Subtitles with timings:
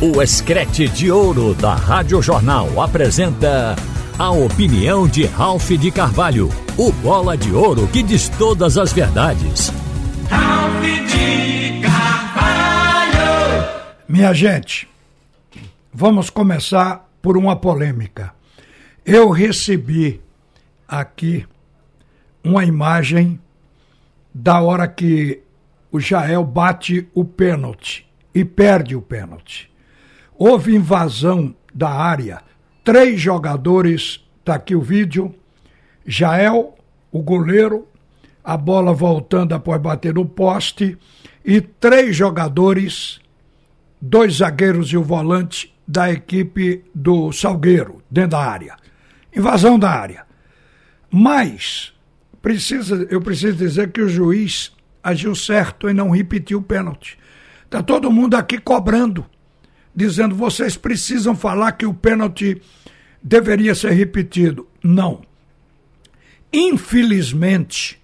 [0.00, 3.74] O Escrete de Ouro da Rádio Jornal apresenta
[4.16, 9.72] a opinião de Ralph de Carvalho, o bola de ouro que diz todas as verdades.
[10.30, 13.18] Ralph de Carvalho!
[14.08, 14.88] Minha gente,
[15.92, 18.32] vamos começar por uma polêmica.
[19.04, 20.20] Eu recebi
[20.86, 21.44] aqui
[22.44, 23.40] uma imagem
[24.32, 25.42] da hora que
[25.90, 29.68] o Jael bate o pênalti e perde o pênalti.
[30.38, 32.40] Houve invasão da área.
[32.84, 35.34] Três jogadores, está aqui o vídeo.
[36.06, 36.76] Jael,
[37.10, 37.88] o goleiro,
[38.44, 40.96] a bola voltando após bater no poste.
[41.44, 43.18] E três jogadores,
[44.00, 48.76] dois zagueiros e o volante da equipe do Salgueiro, dentro da área.
[49.34, 50.24] Invasão da área.
[51.10, 51.92] Mas
[52.40, 54.70] precisa, eu preciso dizer que o juiz
[55.02, 57.18] agiu certo em não repetir o pênalti.
[57.64, 59.26] Está todo mundo aqui cobrando
[59.98, 62.62] dizendo vocês precisam falar que o pênalti
[63.20, 64.68] deveria ser repetido.
[64.80, 65.22] Não.
[66.52, 68.00] Infelizmente,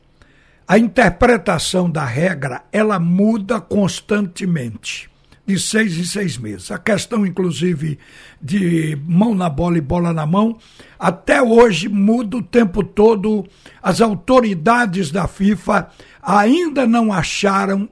[0.66, 5.08] a interpretação da regra ela muda constantemente,
[5.46, 6.72] de seis em seis meses.
[6.72, 7.96] A questão, inclusive,
[8.42, 10.58] de mão na bola e bola na mão,
[10.98, 13.46] até hoje muda o tempo todo.
[13.80, 15.90] As autoridades da FIFA
[16.20, 17.88] ainda não acharam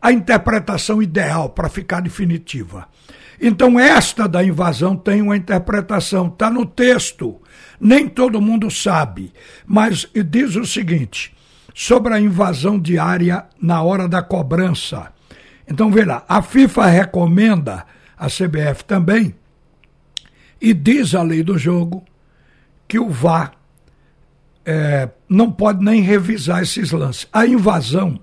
[0.00, 2.86] a interpretação ideal para ficar definitiva.
[3.40, 7.40] Então, esta da invasão tem uma interpretação, está no texto.
[7.80, 9.32] Nem todo mundo sabe,
[9.66, 11.34] mas diz o seguinte:
[11.74, 15.12] sobre a invasão diária na hora da cobrança.
[15.68, 17.84] Então, lá, a FIFA recomenda,
[18.16, 19.34] a CBF também,
[20.60, 22.04] e diz a lei do jogo
[22.88, 23.52] que o VAR
[24.64, 27.28] é, não pode nem revisar esses lances.
[27.32, 28.18] A invasão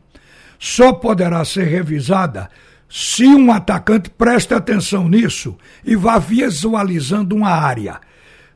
[0.59, 2.49] só poderá ser revisada
[2.97, 7.99] se um atacante preste atenção nisso e vá visualizando uma área.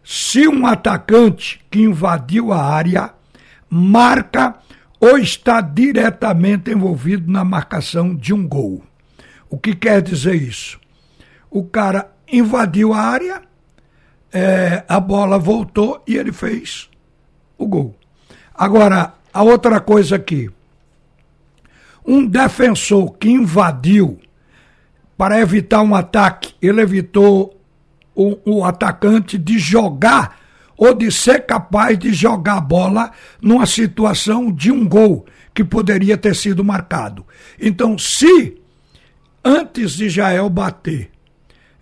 [0.01, 3.13] Se um atacante que invadiu a área
[3.69, 4.55] marca
[4.97, 8.81] ou está diretamente envolvido na marcação de um gol.
[9.49, 10.79] O que quer dizer isso?
[11.51, 13.41] O cara invadiu a área,
[14.31, 16.89] é, a bola voltou e ele fez
[17.57, 17.94] o gol.
[18.55, 20.49] Agora, a outra coisa aqui
[22.05, 24.17] um defensor que invadiu
[25.19, 27.62] para evitar um ataque, ele evitou
[28.16, 30.40] o, o atacante de jogar
[30.78, 36.18] ou de ser capaz de jogar a bola numa situação de um gol que poderia
[36.18, 37.25] ter sido marcado.
[37.59, 38.62] Então, se
[39.44, 41.12] antes de Jael bater,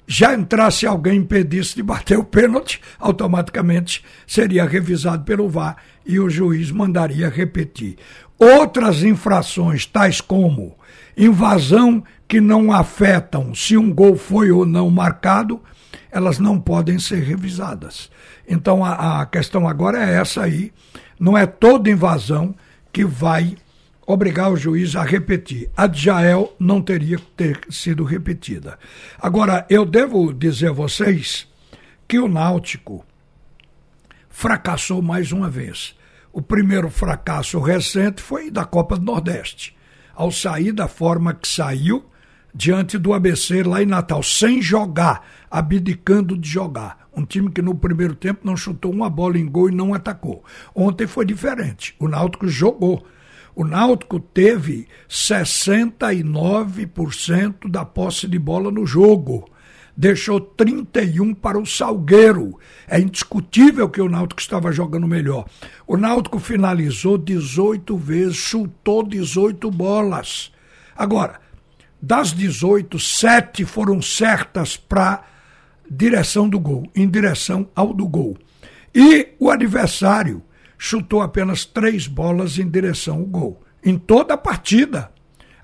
[0.08, 6.20] já entrasse alguém e impedisse de bater o pênalti, automaticamente seria revisado pelo VAR e
[6.20, 7.98] o juiz mandaria repetir.
[8.40, 10.76] Outras infrações, tais como
[11.18, 15.62] invasão que não afetam se um gol foi ou não marcado,
[16.12, 18.10] elas não podem ser revisadas.
[18.48, 20.72] Então a, a questão agora é essa aí.
[21.20, 22.56] Não é toda invasão
[22.94, 23.56] que vai
[24.06, 25.70] obrigar o juiz a repetir.
[25.76, 28.80] A de Jael não teria ter sido repetida.
[29.20, 31.48] Agora, eu devo dizer a vocês
[32.08, 33.06] que o Náutico
[34.30, 35.94] fracassou mais uma vez.
[36.32, 39.76] O primeiro fracasso recente foi da Copa do Nordeste,
[40.18, 42.04] ao sair da forma que saiu
[42.52, 47.08] diante do ABC lá em Natal, sem jogar, abdicando de jogar.
[47.16, 50.44] Um time que no primeiro tempo não chutou uma bola em gol e não atacou.
[50.74, 51.96] Ontem foi diferente.
[52.00, 53.06] O Náutico jogou.
[53.56, 59.48] O Náutico teve 69% da posse de bola no jogo
[59.98, 62.60] deixou 31 para o Salgueiro.
[62.88, 65.46] É indiscutível que o Náutico estava jogando melhor.
[65.88, 70.54] O Náutico finalizou 18 vezes, chutou 18 bolas.
[70.96, 71.40] Agora,
[72.00, 75.24] das 18, 7 foram certas para
[75.90, 78.38] direção do gol, em direção ao do gol.
[78.94, 80.44] E o adversário
[80.78, 83.64] chutou apenas três bolas em direção ao gol.
[83.84, 85.12] Em toda a partida.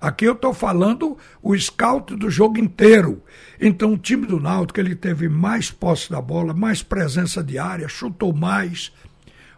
[0.04, 3.24] Aqui eu estou falando o scout do jogo inteiro.
[3.58, 7.88] Então o time do Náutico ele teve mais posse da bola, mais presença de área,
[7.88, 8.92] chutou mais.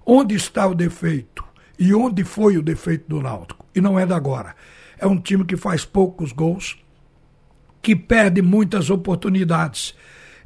[0.06, 1.44] Onde está o defeito?
[1.80, 3.65] E onde foi o defeito do Náutico?
[3.74, 4.56] E não é da agora.
[5.00, 6.77] É um time que faz poucos gols,
[7.81, 9.95] que perde muitas oportunidades.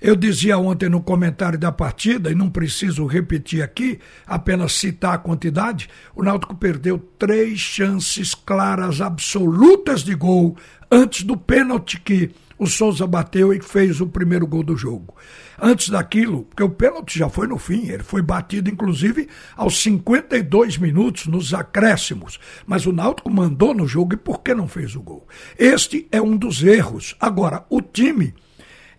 [0.01, 5.17] Eu dizia ontem no comentário da partida, e não preciso repetir aqui, apenas citar a
[5.17, 10.55] quantidade: o Náutico perdeu três chances claras, absolutas de gol,
[10.89, 15.15] antes do pênalti que o Souza bateu e fez o primeiro gol do jogo.
[15.61, 20.77] Antes daquilo, porque o pênalti já foi no fim, ele foi batido inclusive aos 52
[20.77, 25.01] minutos nos acréscimos, mas o Náutico mandou no jogo e por que não fez o
[25.01, 25.27] gol?
[25.57, 27.15] Este é um dos erros.
[27.19, 28.33] Agora, o time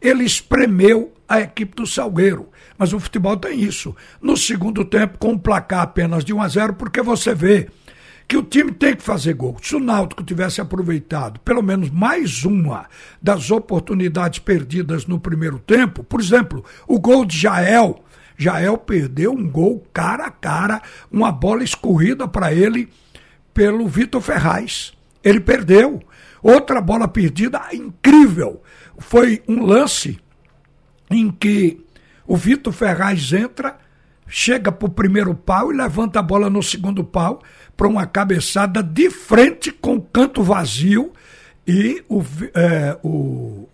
[0.01, 2.49] ele espremeu a equipe do Salgueiro.
[2.77, 3.95] Mas o futebol tem isso.
[4.21, 7.69] No segundo tempo, com um placar apenas de 1 a 0, porque você vê
[8.27, 9.57] que o time tem que fazer gol.
[9.61, 12.87] Se o Náutico tivesse aproveitado pelo menos mais uma
[13.21, 18.05] das oportunidades perdidas no primeiro tempo, por exemplo, o gol de Jael,
[18.39, 20.81] Jael perdeu um gol cara a cara,
[21.11, 22.89] uma bola escorrida para ele
[23.53, 24.93] pelo Vitor Ferraz.
[25.23, 26.01] Ele perdeu.
[26.43, 28.63] Outra bola perdida incrível.
[28.99, 30.19] Foi um lance
[31.11, 31.85] em que
[32.27, 33.77] o Vitor Ferraz entra,
[34.27, 37.43] chega para o primeiro pau e levanta a bola no segundo pau
[37.77, 41.13] para uma cabeçada de frente com o canto vazio
[41.67, 42.23] e o,
[42.55, 43.69] é, o,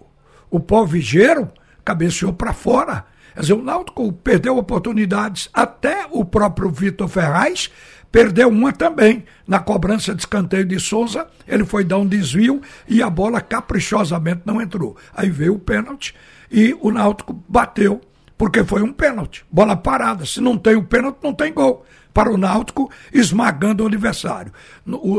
[0.51, 1.51] o Pau Vigeiro
[1.85, 3.05] cabeceou para fora.
[3.35, 7.71] Quer dizer, o Náutico perdeu oportunidades, até o próprio Vitor Ferraz
[8.11, 9.25] perdeu uma também.
[9.47, 14.43] Na cobrança de escanteio de Souza, ele foi dar um desvio e a bola caprichosamente
[14.45, 14.97] não entrou.
[15.15, 16.15] Aí veio o pênalti
[16.51, 18.01] e o Náutico bateu,
[18.37, 19.45] porque foi um pênalti.
[19.51, 20.25] Bola parada.
[20.25, 21.85] Se não tem o pênalti, não tem gol
[22.17, 24.51] para o Náutico, esmagando o adversário,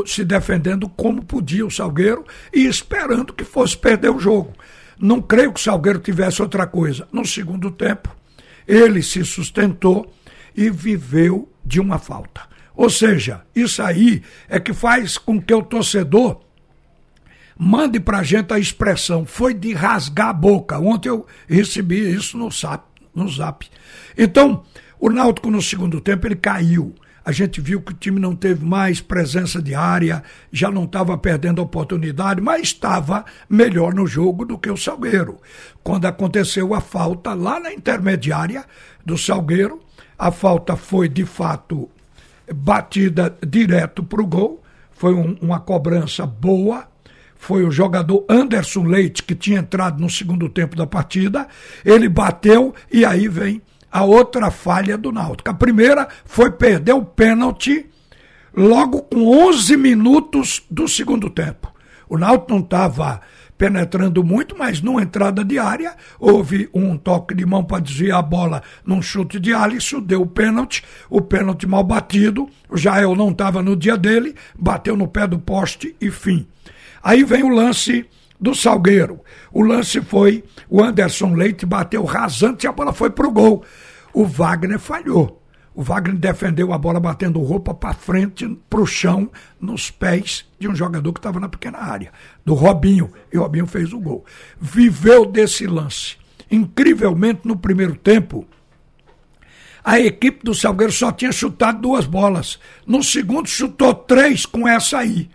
[0.04, 4.52] se defendendo como podia o Salgueiro e esperando que fosse perder o jogo.
[4.98, 7.06] Não creio que o Salgueiro tivesse outra coisa.
[7.12, 8.12] No segundo tempo,
[8.66, 10.12] ele se sustentou
[10.56, 12.40] e viveu de uma falta.
[12.78, 16.38] Ou seja, isso aí é que faz com que o torcedor
[17.58, 20.78] mande para a gente a expressão foi de rasgar a boca.
[20.78, 22.84] Ontem eu recebi isso no zap.
[23.12, 23.68] No zap.
[24.16, 24.62] Então,
[25.00, 26.94] o Náutico no segundo tempo ele caiu.
[27.24, 30.22] A gente viu que o time não teve mais presença de área,
[30.52, 35.40] já não estava perdendo oportunidade, mas estava melhor no jogo do que o Salgueiro.
[35.82, 38.64] Quando aconteceu a falta lá na intermediária
[39.04, 39.80] do Salgueiro,
[40.16, 41.90] a falta foi de fato
[42.54, 46.86] batida direto para o gol, foi um, uma cobrança boa,
[47.36, 51.46] foi o jogador Anderson Leite que tinha entrado no segundo tempo da partida.
[51.84, 55.50] Ele bateu e aí vem a outra falha do Náutico.
[55.50, 57.86] A primeira foi perder o pênalti
[58.54, 61.72] logo com 11 minutos do segundo tempo.
[62.08, 63.20] O Náutico não estava
[63.58, 68.22] penetrando muito, mas numa entrada de área, houve um toque de mão para desviar a
[68.22, 73.30] bola num chute de Alisson, deu o pênalti, o pênalti mal batido, o Jael não
[73.30, 76.46] estava no dia dele, bateu no pé do poste e fim.
[77.02, 78.06] Aí vem o lance
[78.40, 79.20] do Salgueiro.
[79.52, 83.64] O lance foi o Anderson Leite bateu rasante e a bola foi pro gol.
[84.12, 85.37] O Wagner falhou.
[85.78, 89.30] O Wagner defendeu a bola batendo roupa para frente, para o chão,
[89.60, 92.12] nos pés de um jogador que estava na pequena área,
[92.44, 93.12] do Robinho.
[93.32, 94.24] E o Robinho fez o gol.
[94.60, 96.16] Viveu desse lance.
[96.50, 98.44] Incrivelmente, no primeiro tempo,
[99.84, 102.58] a equipe do Salgueiro só tinha chutado duas bolas.
[102.84, 105.30] No segundo, chutou três com essa aí.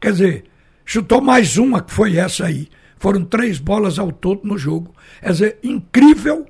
[0.00, 0.44] Quer dizer,
[0.84, 2.68] chutou mais uma, que foi essa aí.
[3.00, 4.94] Foram três bolas ao todo no jogo.
[5.20, 6.46] Quer dizer, incrível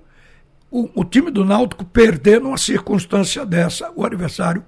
[0.72, 4.64] o, o time do Náutico perder numa circunstância dessa, o adversário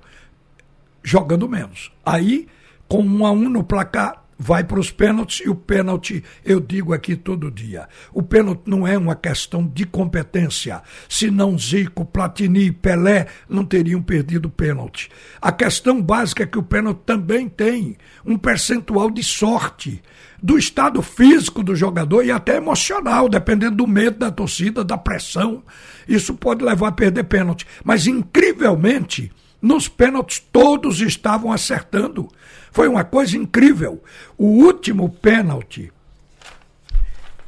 [1.03, 1.91] jogando menos.
[2.05, 2.47] Aí,
[2.87, 6.93] com um a um no placar, vai para os pênaltis e o pênalti, eu digo
[6.93, 10.83] aqui todo dia, o pênalti não é uma questão de competência.
[11.09, 15.11] Se não Zico, Platini, Pelé não teriam perdido o pênalti.
[15.41, 20.03] A questão básica é que o pênalti também tem um percentual de sorte
[20.43, 25.62] do estado físico do jogador e até emocional, dependendo do medo da torcida, da pressão.
[26.07, 27.67] Isso pode levar a perder pênalti.
[27.83, 29.33] Mas, incrivelmente,
[29.64, 32.28] nos pênaltis todos estavam acertando.
[32.71, 34.02] Foi uma coisa incrível.
[34.37, 35.90] O último pênalti,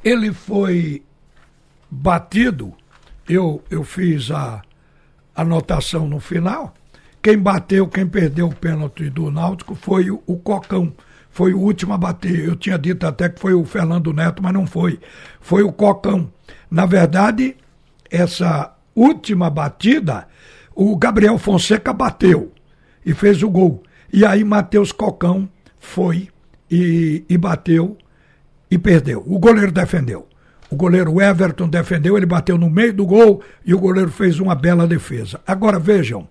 [0.03, 1.03] ele foi
[1.91, 2.73] batido.
[3.29, 4.63] Eu, eu fiz a
[5.35, 6.73] anotação no final.
[7.21, 10.95] Quem bateu, quem perdeu o pênalti do Náutico foi o, o Cocão.
[11.31, 12.47] Foi o último a bater.
[12.47, 14.99] Eu tinha dito até que foi o Fernando Neto, mas não foi.
[15.39, 16.33] Foi o Cocão.
[16.71, 17.57] Na verdade,
[18.11, 20.27] essa última batida,
[20.77, 22.53] o Gabriel Fonseca bateu
[23.05, 23.83] e fez o gol.
[24.13, 26.29] E aí Matheus Cocão foi
[26.71, 27.97] e, e bateu
[28.71, 29.25] e perdeu.
[29.27, 30.29] O goleiro defendeu.
[30.71, 34.55] O goleiro Everton defendeu, ele bateu no meio do gol e o goleiro fez uma
[34.55, 35.41] bela defesa.
[35.47, 36.29] Agora vejam,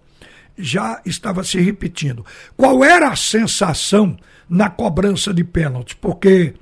[0.57, 2.23] já estava se repetindo.
[2.55, 4.15] Qual era a sensação
[4.47, 5.95] na cobrança de pênaltis?
[5.99, 6.53] Porque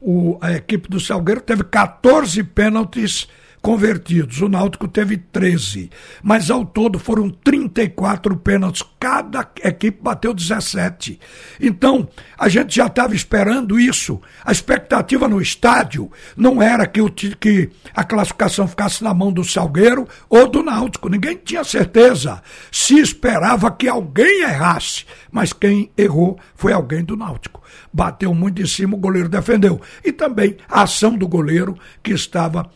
[0.00, 3.28] o, a equipe do Salgueiro teve 14 pênaltis
[3.62, 4.40] convertidos.
[4.42, 5.88] O Náutico teve 13,
[6.22, 8.82] mas ao todo foram 34 pênaltis.
[8.98, 11.18] Cada equipe bateu 17.
[11.60, 14.20] Então, a gente já estava esperando isso.
[14.44, 19.44] A expectativa no estádio não era que, o, que a classificação ficasse na mão do
[19.44, 21.08] Salgueiro ou do Náutico.
[21.08, 22.42] Ninguém tinha certeza.
[22.70, 27.62] Se esperava que alguém errasse, mas quem errou foi alguém do Náutico.
[27.92, 29.80] bateu muito em cima, o goleiro defendeu.
[30.04, 32.68] E também a ação do goleiro, que estava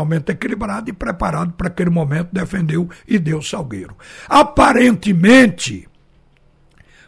[0.00, 3.96] emocionalmente equilibrado e preparado para aquele momento, defendeu e deu salgueiro.
[4.28, 5.88] Aparentemente,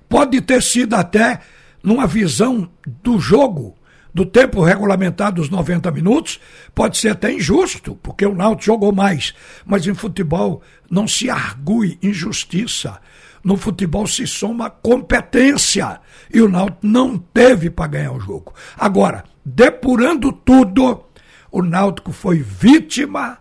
[0.09, 1.41] pode ter sido até
[1.83, 2.69] numa visão
[3.03, 3.75] do jogo
[4.15, 6.39] do tempo regulamentado dos 90 minutos,
[6.75, 9.33] pode ser até injusto, porque o Náutico jogou mais.
[9.65, 13.01] Mas em futebol não se argue injustiça.
[13.43, 15.99] No futebol se soma competência.
[16.33, 18.53] E o Náutico não teve para ganhar o jogo.
[18.77, 21.07] Agora, depurando tudo,
[21.53, 23.39] o Náutico foi vítima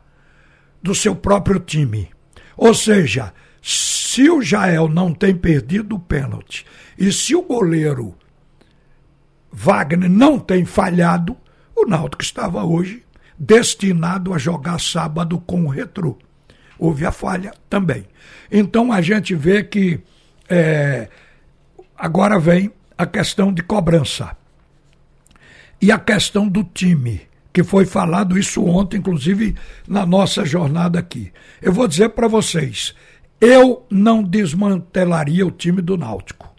[0.84, 2.12] do seu próprio time.
[2.58, 6.66] Ou seja, se o Jael não tem perdido o pênalti
[6.98, 8.14] e se o goleiro
[9.52, 11.38] Wagner não tem falhado,
[11.76, 13.04] o Náutico estava hoje
[13.40, 16.18] destinado a jogar sábado com o Retrô.
[16.78, 18.06] Houve a falha também.
[18.52, 20.02] Então a gente vê que
[20.50, 21.10] é,
[21.98, 24.36] agora vem a questão de cobrança.
[25.82, 27.22] E a questão do time,
[27.54, 29.56] que foi falado isso ontem, inclusive
[29.88, 31.32] na nossa jornada aqui.
[31.62, 32.96] Eu vou dizer para vocês,
[33.40, 36.50] eu não desmantelaria o time do Náutico.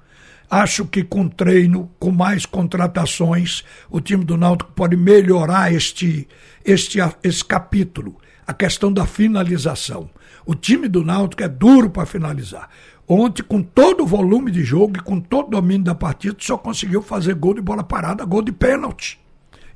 [0.50, 6.28] Acho que com treino, com mais contratações, o time do Náutico pode melhorar este,
[6.62, 10.10] este, esse capítulo, a questão da finalização.
[10.44, 12.68] O time do Náutico é duro para finalizar.
[13.08, 16.58] Ontem, com todo o volume de jogo e com todo o domínio da partida, só
[16.58, 19.21] conseguiu fazer gol de bola parada, gol de pênalti.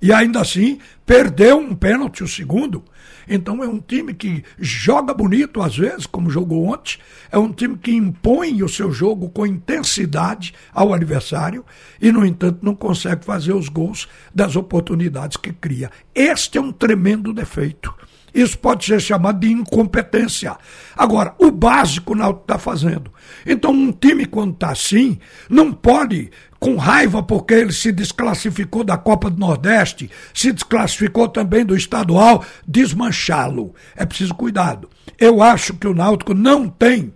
[0.07, 2.85] E ainda assim, perdeu um pênalti, o segundo.
[3.29, 6.99] Então é um time que joga bonito às vezes, como jogou ontem.
[7.29, 11.65] É um time que impõe o seu jogo com intensidade ao adversário
[12.01, 15.91] e, no entanto, não consegue fazer os gols das oportunidades que cria.
[16.15, 17.93] Este é um tremendo defeito.
[18.37, 20.59] Isso pode ser chamado de incompetência.
[20.95, 23.11] Agora, o básico o Náutico está fazendo.
[23.47, 28.97] Então, um time, quando está assim, não pode, com raiva porque ele se desclassificou da
[28.97, 33.75] Copa do Nordeste, se desclassificou também do estadual, desmanchá-lo.
[33.95, 34.89] É preciso cuidado.
[35.19, 37.13] Eu acho que o Náutico não tem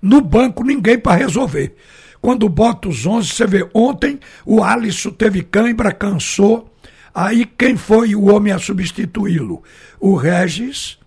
[0.00, 1.74] no banco ninguém para resolver.
[2.20, 6.72] Quando bota os 11, você vê, ontem o Alisson teve cãibra, cansou
[7.16, 9.62] Aí quem foi o homem a substituí-lo?
[9.98, 10.98] O Regis,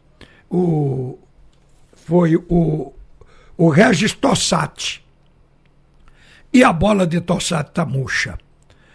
[0.50, 1.20] o,
[1.94, 2.92] foi o,
[3.56, 5.06] o Regis Tossati.
[6.52, 8.38] E a bola de Tossati está murcha,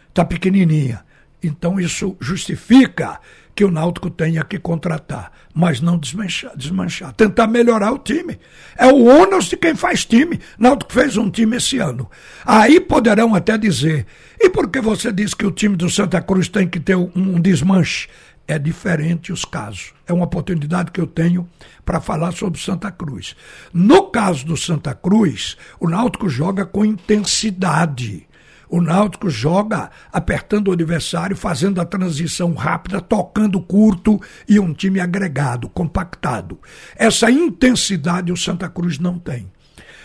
[0.09, 1.05] está pequenininha.
[1.43, 3.21] Então isso justifica
[3.55, 8.39] que o Náutico tenha que contratar, mas não desmanchar, desmanchar, tentar melhorar o time.
[8.77, 10.41] É o ônus de quem faz time.
[10.59, 12.11] Náutico fez um time esse ano.
[12.45, 14.07] Aí poderão até dizer:
[14.41, 17.41] e por que você diz que o time do Santa Cruz tem que ter um
[17.41, 18.09] desmanche?
[18.47, 19.95] É diferente os casos.
[20.07, 21.49] É uma oportunidade que eu tenho
[21.85, 23.35] para falar sobre Santa Cruz.
[23.73, 28.27] No caso do Santa Cruz, o Náutico joga com intensidade
[28.69, 34.99] o Náutico joga apertando o adversário, fazendo a transição rápida, tocando curto e um time
[34.99, 36.59] agregado, compactado.
[36.97, 39.49] Essa intensidade o Santa Cruz não tem.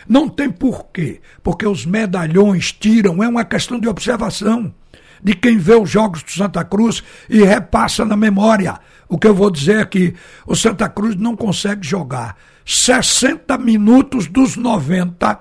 [0.08, 1.19] Não tem por quê?
[1.41, 4.72] Porque os medalhões tiram, é uma questão de observação
[5.24, 8.80] de quem vê os jogos do Santa Cruz e repassa na memória.
[9.08, 10.14] O que eu vou dizer é que
[10.46, 15.40] o Santa Cruz não consegue jogar 60 minutos dos 90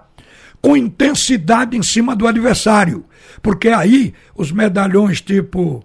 [0.60, 3.04] com intensidade em cima do adversário.
[3.42, 5.84] Porque aí os medalhões tipo,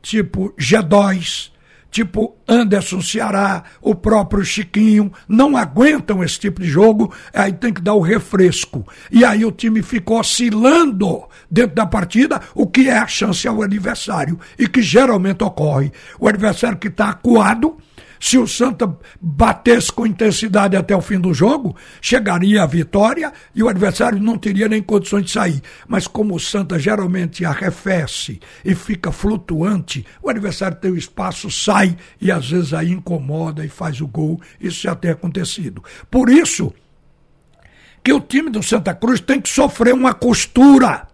[0.00, 1.51] tipo G2,
[1.92, 7.82] tipo Anderson Ceará, o próprio Chiquinho, não aguentam esse tipo de jogo, aí tem que
[7.82, 8.84] dar o refresco.
[9.10, 13.62] E aí o time ficou oscilando dentro da partida, o que é a chance ao
[13.62, 15.92] adversário, e que geralmente ocorre.
[16.18, 17.76] O adversário que está acuado
[18.22, 23.64] se o Santa batesse com intensidade até o fim do jogo, chegaria à vitória e
[23.64, 25.60] o adversário não teria nem condições de sair.
[25.88, 31.96] Mas como o Santa geralmente arrefece e fica flutuante, o adversário tem o espaço, sai
[32.20, 34.40] e às vezes aí incomoda e faz o gol.
[34.60, 35.82] Isso já tem acontecido.
[36.08, 36.72] Por isso
[38.04, 41.08] que o time do Santa Cruz tem que sofrer uma costura.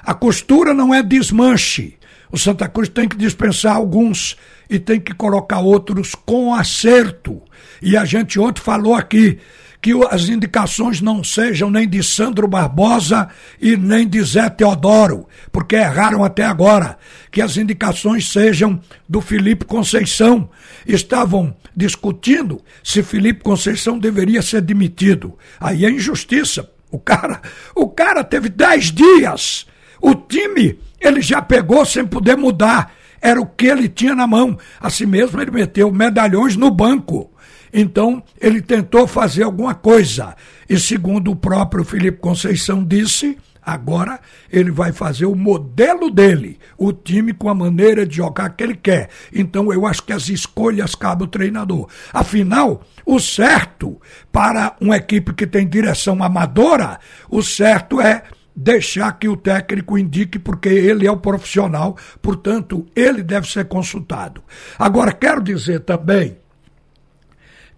[0.00, 1.95] A costura não é desmanche.
[2.30, 4.36] O Santa Cruz tem que dispensar alguns
[4.68, 7.40] e tem que colocar outros com acerto.
[7.80, 9.38] E a gente ontem falou aqui
[9.80, 13.28] que as indicações não sejam nem de Sandro Barbosa
[13.60, 16.98] e nem de Zé Teodoro, porque erraram até agora.
[17.30, 20.50] Que as indicações sejam do Felipe Conceição.
[20.86, 25.38] Estavam discutindo se Felipe Conceição deveria ser demitido.
[25.60, 26.68] Aí é injustiça.
[26.90, 27.40] O cara,
[27.74, 29.66] o cara teve dez dias.
[30.00, 34.56] O time ele já pegou sem poder mudar era o que ele tinha na mão.
[34.80, 37.32] Assim mesmo, ele meteu medalhões no banco.
[37.72, 40.36] Então, ele tentou fazer alguma coisa.
[40.68, 43.36] E segundo o próprio Felipe Conceição disse,
[43.66, 48.62] Agora ele vai fazer o modelo dele, o time com a maneira de jogar que
[48.62, 49.10] ele quer.
[49.32, 51.88] Então eu acho que as escolhas cabem ao treinador.
[52.12, 54.00] Afinal, o certo
[54.30, 58.22] para uma equipe que tem direção amadora, o certo é
[58.56, 64.42] deixar que o técnico indique, porque ele é o profissional, portanto, ele deve ser consultado.
[64.78, 66.38] Agora, quero dizer também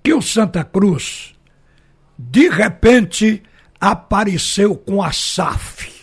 [0.02, 1.35] que o Santa Cruz,
[2.16, 3.42] de repente,
[3.80, 5.98] apareceu com a SAF.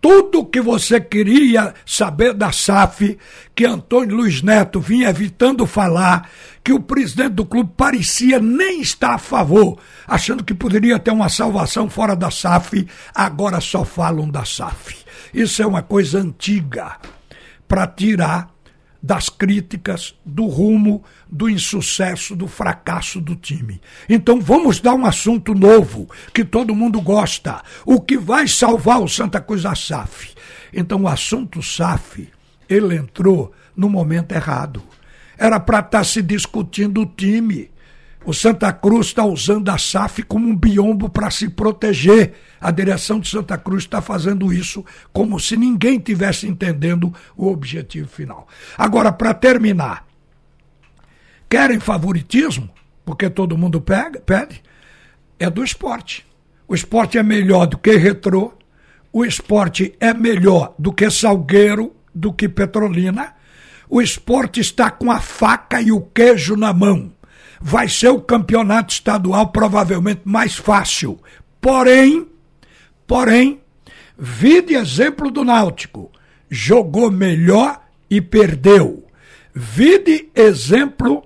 [0.00, 3.18] Tudo que você queria saber da SAF,
[3.54, 6.30] que Antônio Luiz Neto vinha evitando falar,
[6.64, 11.28] que o presidente do clube parecia nem estar a favor, achando que poderia ter uma
[11.28, 14.96] salvação fora da SAF, agora só falam da SAF.
[15.34, 16.96] Isso é uma coisa antiga
[17.68, 18.48] para tirar
[19.02, 23.80] das críticas, do rumo, do insucesso, do fracasso do time.
[24.08, 27.62] Então vamos dar um assunto novo, que todo mundo gosta.
[27.84, 30.34] O que vai salvar o Santa Cruz da SAF?
[30.72, 32.28] Então o assunto SAF,
[32.68, 34.82] ele entrou no momento errado.
[35.38, 37.70] Era para estar tá se discutindo o time
[38.24, 42.34] o Santa Cruz está usando a SAF como um biombo para se proteger.
[42.60, 48.08] A direção de Santa Cruz está fazendo isso como se ninguém tivesse entendendo o objetivo
[48.08, 48.46] final.
[48.76, 50.06] Agora, para terminar,
[51.48, 52.68] querem favoritismo?
[53.06, 54.62] Porque todo mundo pega, pede?
[55.38, 56.26] É do esporte.
[56.68, 58.52] O esporte é melhor do que retrô,
[59.12, 63.34] o esporte é melhor do que Salgueiro, do que Petrolina.
[63.88, 67.10] O esporte está com a faca e o queijo na mão
[67.60, 71.18] vai ser o campeonato estadual provavelmente mais fácil.
[71.60, 72.26] Porém,
[73.06, 73.60] porém,
[74.18, 76.10] vide exemplo do Náutico,
[76.48, 79.04] jogou melhor e perdeu.
[79.54, 81.24] Vide exemplo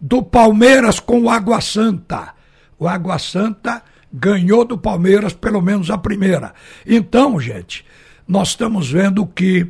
[0.00, 2.34] do Palmeiras com o Água Santa.
[2.78, 6.54] O Água Santa ganhou do Palmeiras pelo menos a primeira.
[6.86, 7.84] Então, gente,
[8.26, 9.66] nós estamos vendo que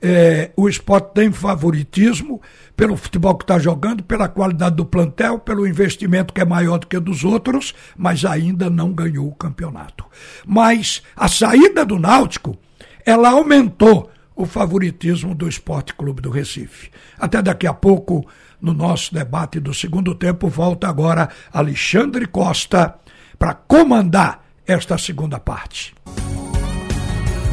[0.00, 2.40] é, o esporte tem favoritismo
[2.76, 6.86] pelo futebol que está jogando, pela qualidade do plantel, pelo investimento que é maior do
[6.86, 10.04] que dos outros, mas ainda não ganhou o campeonato.
[10.46, 12.56] Mas a saída do Náutico,
[13.04, 16.90] ela aumentou o favoritismo do Esporte Clube do Recife.
[17.18, 18.24] Até daqui a pouco,
[18.60, 22.94] no nosso debate do segundo tempo, volta agora Alexandre Costa
[23.36, 25.92] para comandar esta segunda parte.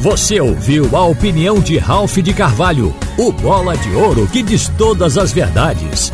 [0.00, 5.16] Você ouviu a opinião de Ralph de Carvalho, o bola de ouro que diz todas
[5.16, 6.12] as verdades.